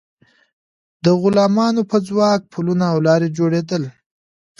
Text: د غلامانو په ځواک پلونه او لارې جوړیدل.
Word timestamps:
د 1.03 1.05
غلامانو 1.21 1.81
په 1.91 1.97
ځواک 2.07 2.41
پلونه 2.51 2.85
او 2.93 2.97
لارې 3.07 3.27
جوړیدل. 3.37 3.83